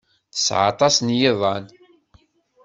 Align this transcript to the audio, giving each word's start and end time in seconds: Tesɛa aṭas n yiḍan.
Tesɛa 0.33 0.65
aṭas 0.73 0.95
n 1.01 1.07
yiḍan. 1.19 1.65